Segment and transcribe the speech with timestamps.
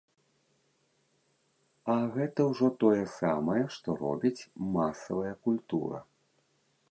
[1.95, 5.99] А гэта ўжо тое самае, што робіць масавая культура.